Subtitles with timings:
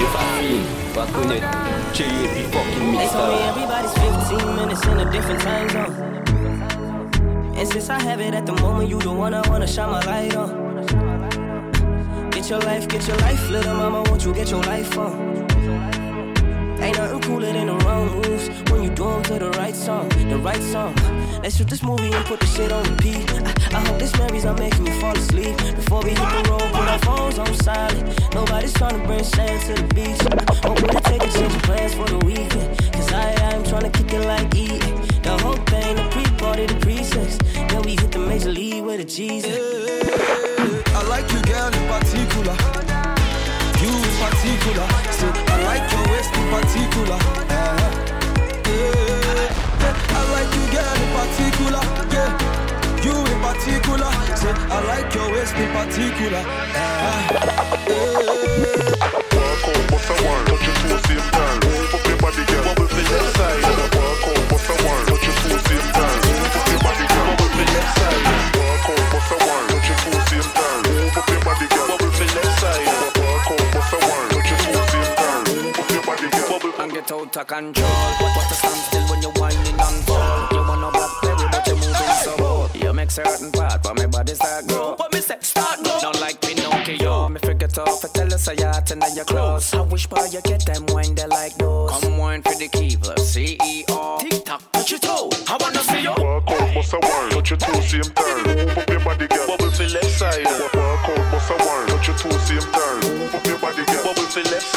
[0.00, 0.60] DJ Fafi,
[0.94, 1.46] va connaître
[1.92, 5.94] Cherry puis fucking They told me everybody's 15 minutes in a different time zone.
[7.54, 10.00] And since I have it at the moment, you the one I wanna shine my
[10.06, 10.48] light on.
[12.30, 15.49] Get your life, get your life, little mama, won't you get your life on?
[16.82, 19.74] Ain't nothing cooler than the wrong moves when you do do 'em to the right
[19.74, 20.94] song, the right song.
[21.42, 23.24] Let's shoot this movie and put the shit on repeat.
[23.32, 25.56] I, I hope this memories are making me fall asleep.
[25.80, 28.04] Before we hit the road, put our phones on silent.
[28.34, 30.20] Nobody's trying to bring sand to the beach.
[30.66, 32.68] Hope we'll take a change of plans for the weekend.
[32.94, 34.96] Cause I, I'm trying to kick it like eating.
[35.22, 37.38] The whole thing, the pre-party, the pre-sex.
[37.70, 39.56] Then we hit the major league with a Jesus.
[40.98, 42.89] I like you, girl, in particular.
[43.80, 44.86] You in particular.
[45.18, 47.16] So I like your waist in particular.
[47.16, 47.90] Uh-huh.
[48.66, 49.48] Yeah.
[49.80, 50.16] Yeah.
[50.18, 51.82] I like you, girl, in particular.
[52.12, 53.04] Yeah.
[53.04, 54.10] You in particular.
[54.36, 56.42] So I like your waist in particular.
[56.44, 57.86] Uh-huh.
[57.88, 58.79] Yeah.
[77.30, 77.88] Out of control.
[77.88, 80.48] What what a stand still when you're whining and fall.
[80.52, 82.74] You wanna blackberry but you're moving so bold.
[82.74, 84.94] You make certain part but my body start grow.
[84.96, 85.98] What me say start grow.
[86.00, 87.28] Don't like Pinocchio.
[87.28, 88.04] Me forget off.
[88.04, 89.72] I tell us I yacht and your close.
[89.74, 91.90] I wish boy you get them wine they like those.
[91.90, 94.18] Come wine for the keeper, CEO.
[94.20, 95.30] Tick tock, touch your toe.
[95.48, 96.14] I wanna see you.
[96.18, 98.42] Walk out, bust a wine, touch your toes, same time.
[98.44, 99.46] Move up your body, girl.
[99.46, 100.44] Bubble to left side.
[100.46, 103.00] Walk out, bust a wine, touch your toes, same time.
[103.18, 104.04] Move up your body, girl.
[104.04, 104.76] Bubble to left.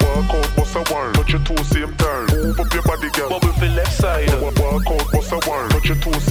[0.00, 2.26] Walk out, bust a wine, touch your toes, same time.
[2.26, 3.28] Move up your body, girl.
[3.30, 4.28] Bubble to left side.
[4.40, 6.22] Walk out, bust a wine, touch your toes,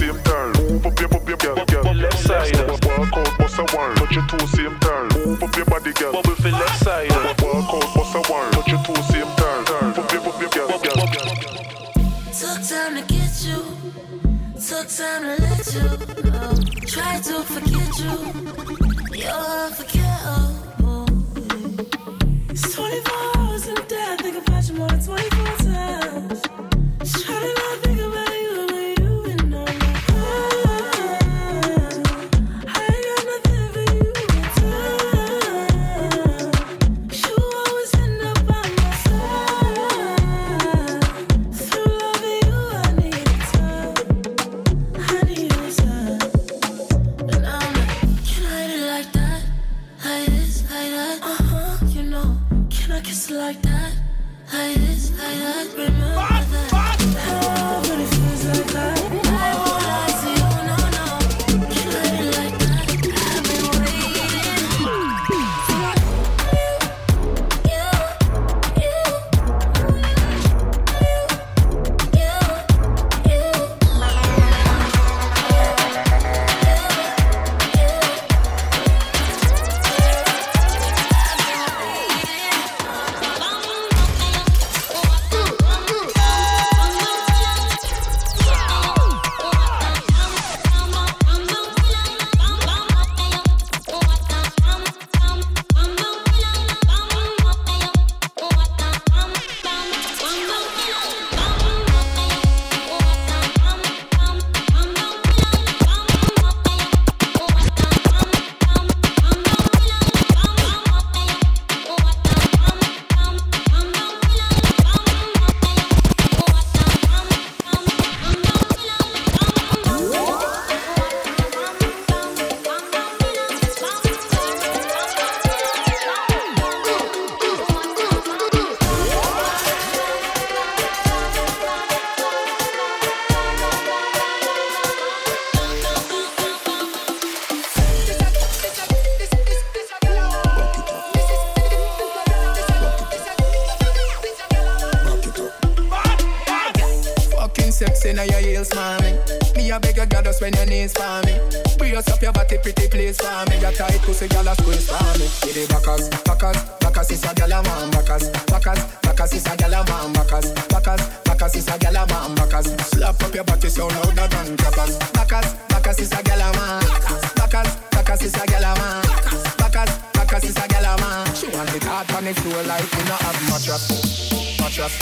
[170.40, 171.34] Backers is girl a man.
[171.34, 174.96] She want it hard on the floor like we not have mattress, mattress,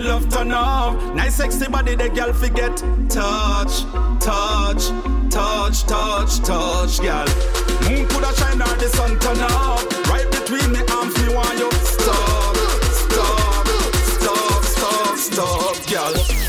[0.00, 1.14] Love turn up.
[1.14, 2.74] Nice sexy body, the girl forget.
[3.10, 3.84] Touch,
[4.18, 4.88] touch,
[5.28, 7.26] touch, touch, touch, girl.
[7.84, 10.08] Moon coulda shine or the sun turn up.
[10.08, 12.56] Right between the arms, me want you stop,
[13.10, 13.68] stop,
[14.16, 16.39] stop, stop, stop, girl.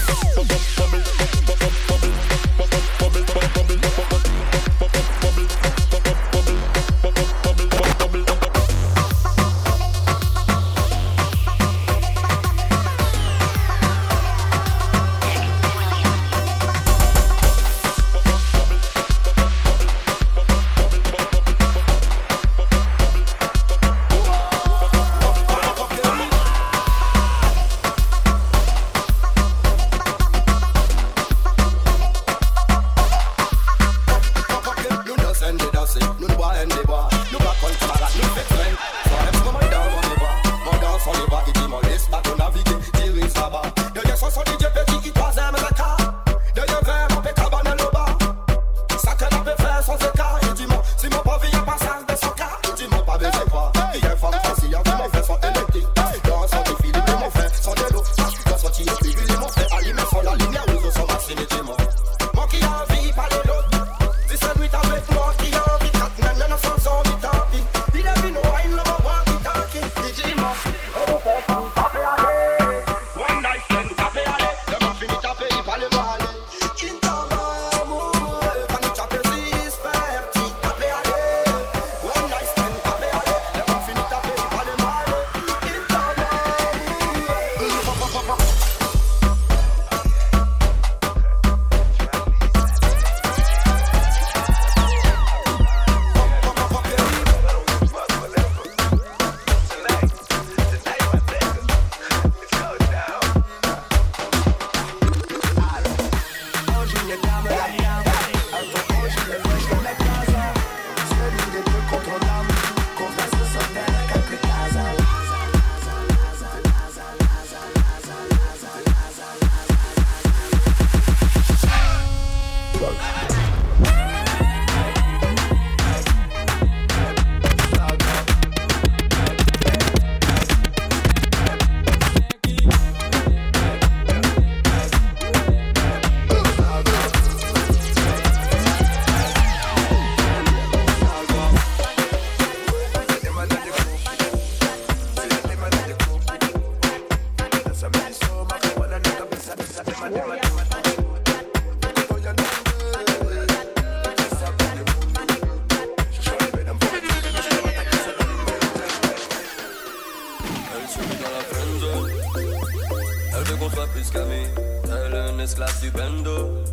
[165.51, 166.63] Esclave du bendo.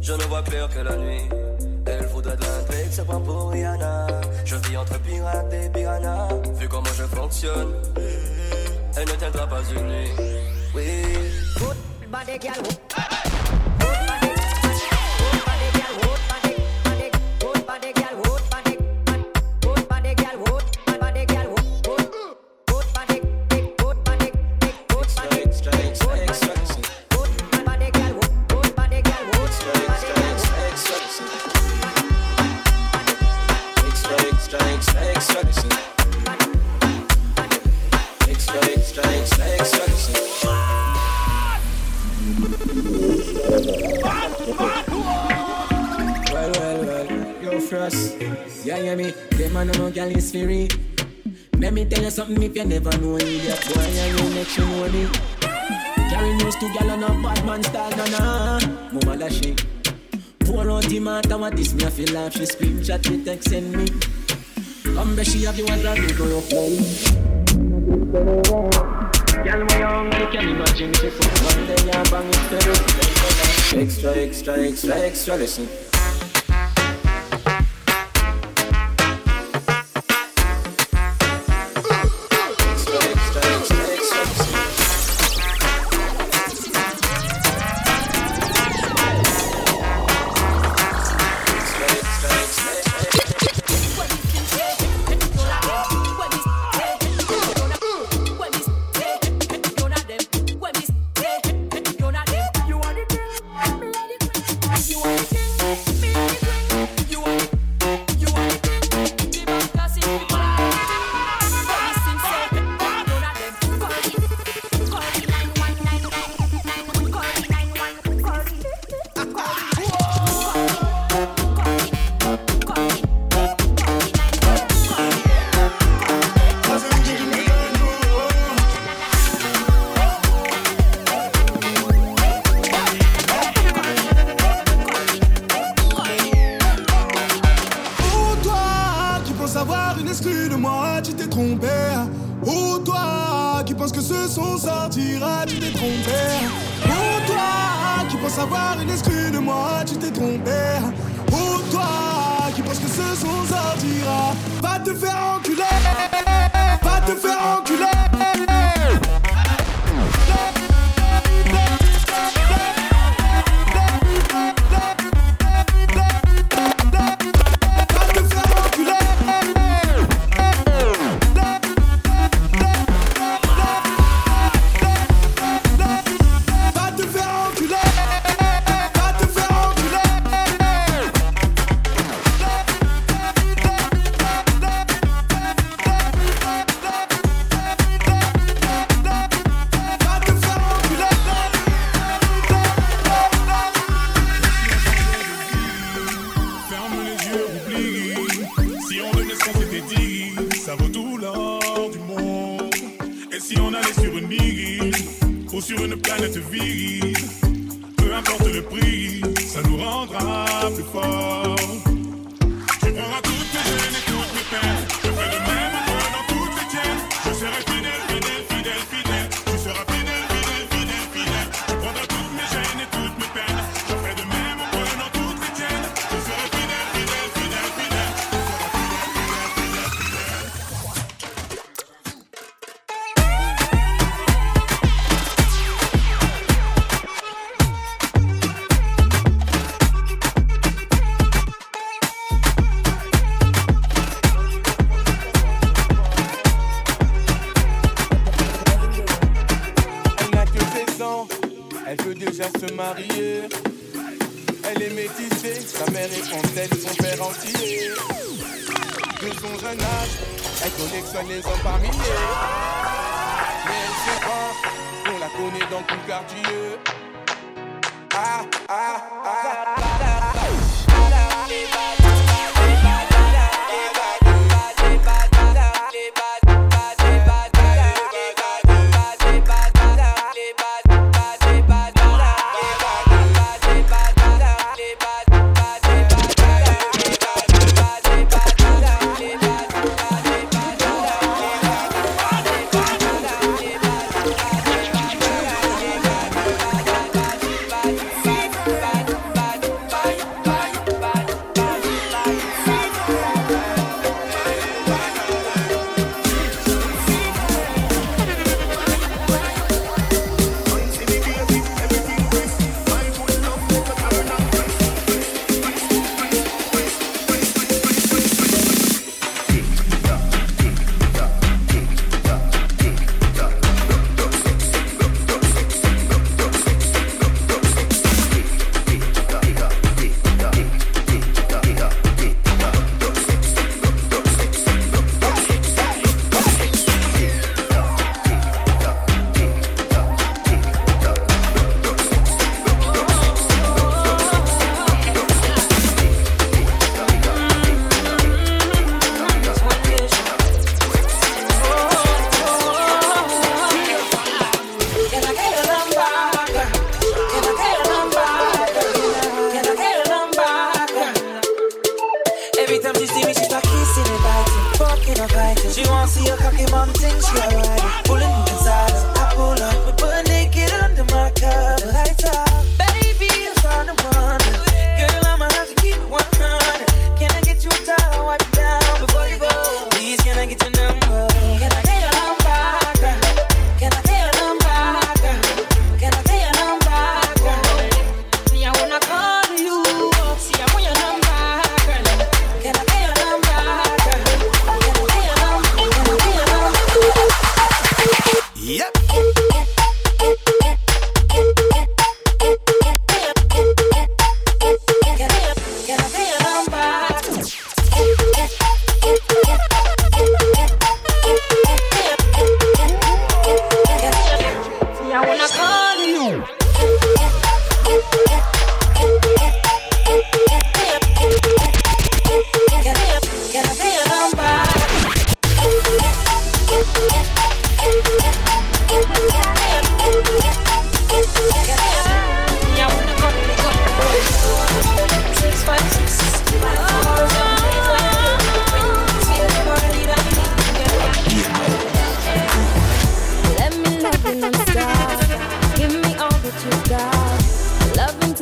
[0.00, 1.28] Je ne vois clair que la nuit.
[1.86, 4.06] Elle voudrait de l'intrigue, c'est pas pour Rihanna.
[4.44, 6.28] Je vis entre pirates et piranhas.
[6.58, 7.74] Vu comment je fonctionne,
[8.96, 10.10] elle ne tiendra pas une nuit.
[10.74, 11.02] Oui.
[12.08, 12.91] body girl.
[47.82, 48.20] Yo, Frost.
[48.64, 49.10] Yeah, me?
[49.30, 50.68] Them man no girl is free.
[51.58, 53.38] Let me tell you something if you never know me.
[53.38, 55.08] That boy, yeah, you make you know me.
[56.10, 58.60] Carry news to gal on a bad man style, na na.
[58.92, 59.54] Mama da she.
[60.40, 62.32] Pour out the matter what this me I feel laugh.
[62.34, 63.86] She scream, chat me, text send me.
[64.94, 66.50] Come back, she have you drive me go up
[69.42, 73.80] Girl, my young, you can imagine she put one day and bang it through.
[73.80, 75.91] Extra, extra, extra, extra, listen.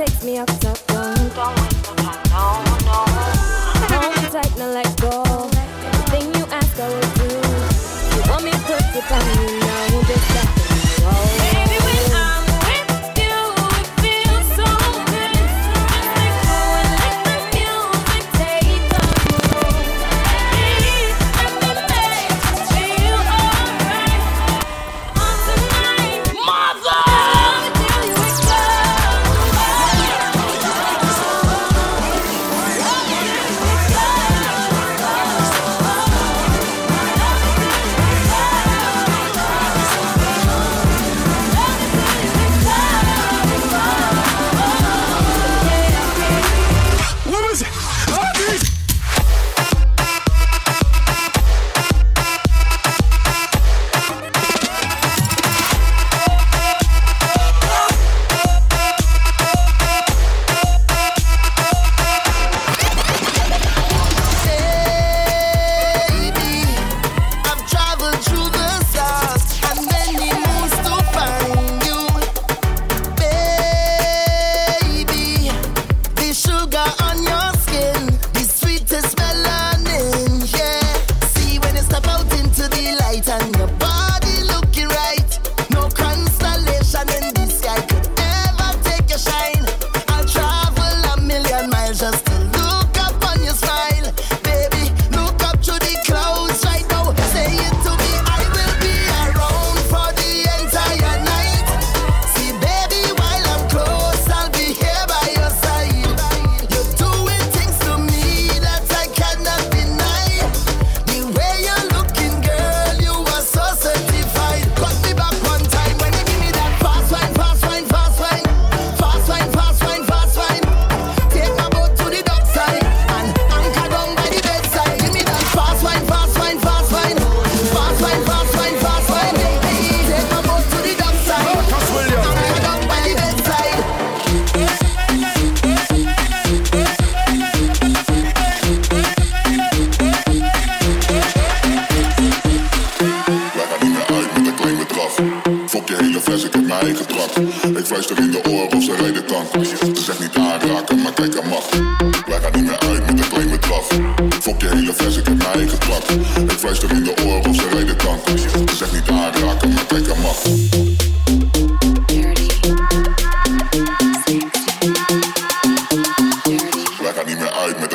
[0.06, 0.69] takes me up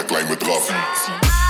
[0.07, 1.44] blame het love.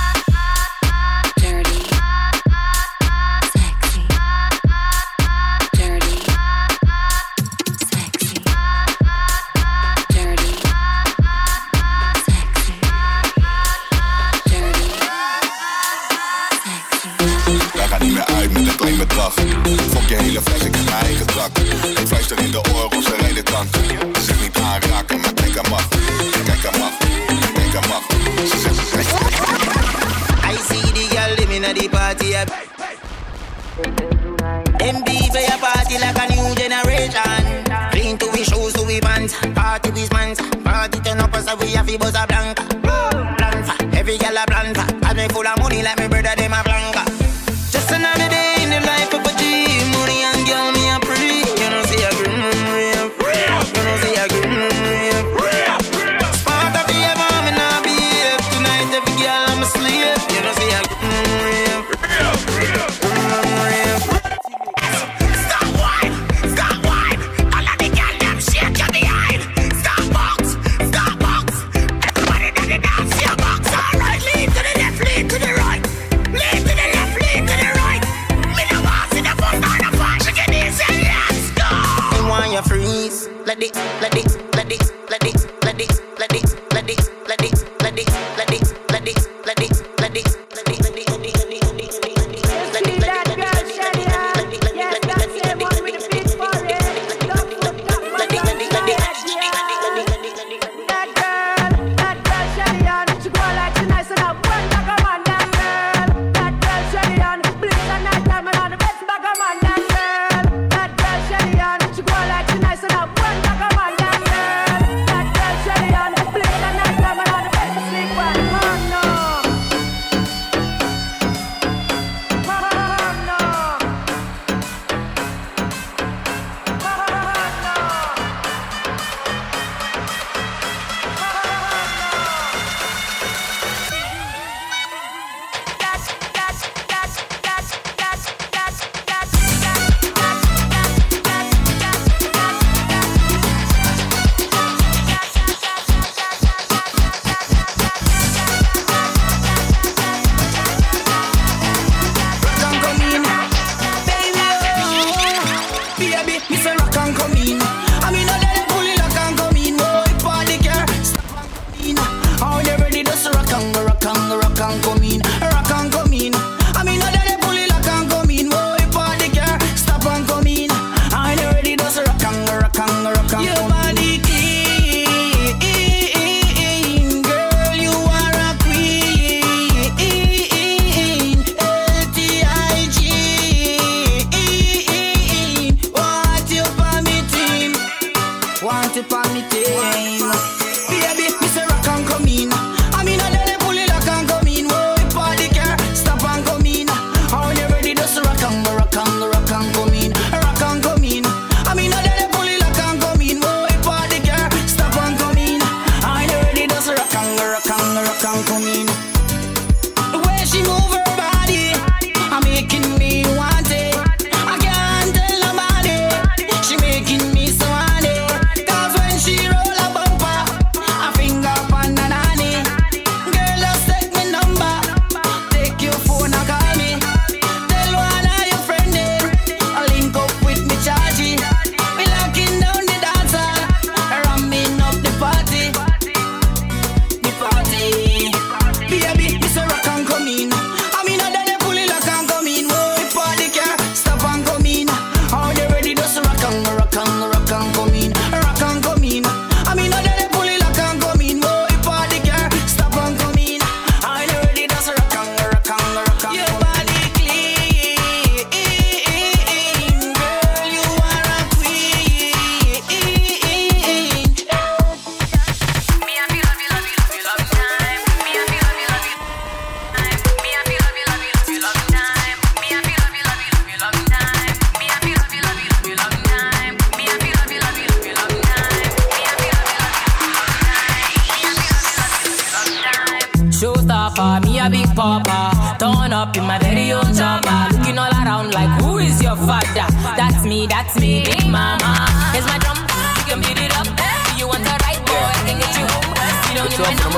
[284.46, 285.76] me a big papa.
[285.78, 287.76] turn up in my very own chopper.
[287.76, 289.86] Looking all around like, who is your father?
[290.16, 291.92] That's me, that's me, big mama.
[292.32, 292.78] Here's my drum,
[293.18, 293.86] you can beat it up.
[294.30, 296.14] If you want the right boy, I can get you home.
[296.48, 297.16] You don't need my number.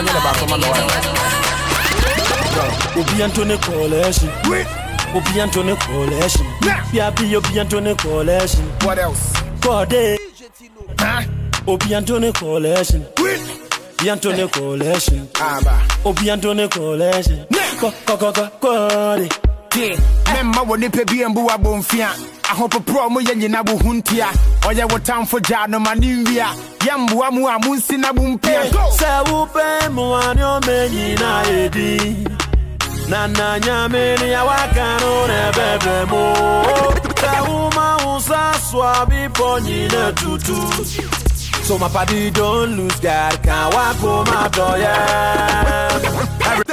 [2.98, 4.28] Obi Antone Collection.
[5.14, 6.46] Obi Antone Collection.
[6.90, 8.64] Biabi Obi Antone Collection.
[8.82, 9.32] What else?
[9.60, 10.18] Kode.
[10.98, 11.22] Huh?
[11.66, 13.67] Obi Antone Collection.
[13.98, 15.11] bientôt ne collège.
[15.40, 15.58] Ah,
[16.04, 17.30] oh bientôt ne collège.
[17.80, 19.28] Kokokokore.
[20.32, 22.08] Même ma woni pe bien bo abonfia.
[22.50, 24.26] Ahopo pro mo ye nyina bo huntia.
[24.66, 26.46] Oye wo tamfo ja no maniwia.
[26.87, 28.62] Yamboa mu amunsi na bumpia.
[28.98, 32.24] Se wo pe mo ani o menyina edi.
[33.08, 36.34] Na na nyame ni awaka no ne bebe mo.
[37.20, 41.27] Se wo ma usa swabi ponyina tutu.
[41.68, 46.67] So my body don't lose God, can't walk home, my boy, yeah.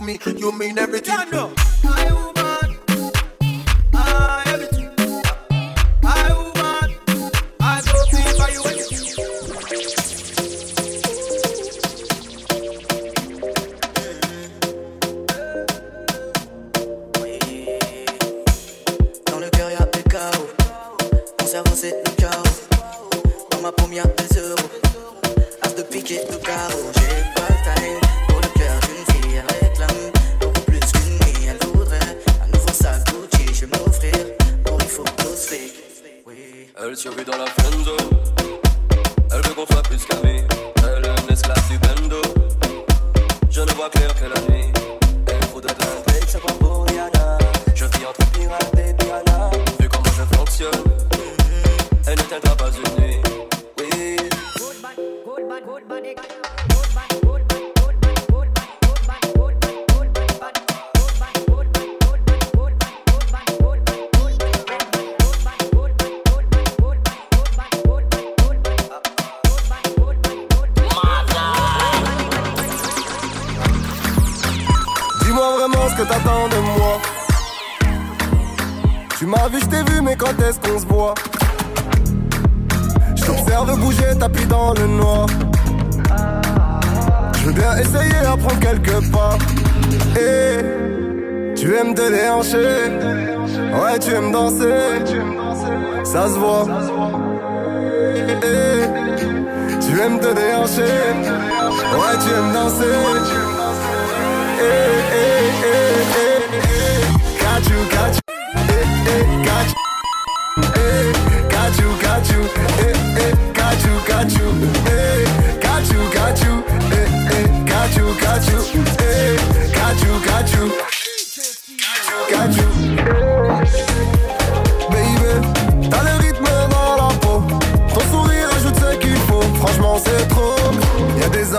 [0.00, 1.55] to me, you mean everything.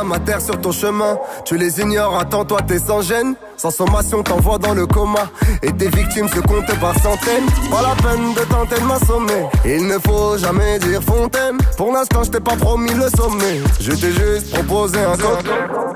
[0.08, 1.17] Ma terre sur ton chemin.
[1.43, 3.36] Tu les ignores, attends-toi, t'es sans gêne.
[3.58, 5.30] Sans sommation, t'envoie dans le coma.
[5.62, 7.46] Et tes victimes se comptent par centaines.
[7.70, 9.46] Pas la peine de tenter de m'assommer.
[9.65, 11.58] Il ne faut jamais dire fontaine.
[11.76, 13.60] Pour l'instant, je t'ai pas promis le sommet.
[13.82, 15.87] Je t'ai juste proposé un cocktail.